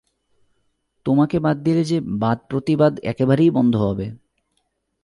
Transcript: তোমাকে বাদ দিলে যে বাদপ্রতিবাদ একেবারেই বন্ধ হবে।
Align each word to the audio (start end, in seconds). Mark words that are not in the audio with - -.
তোমাকে 1.05 1.37
বাদ 1.39 1.57
দিলে 1.63 1.83
যে 1.83 1.97
বাদপ্রতিবাদ 2.19 2.93
একেবারেই 3.03 3.51
বন্ধ 3.51 3.73
হবে। 3.81 4.07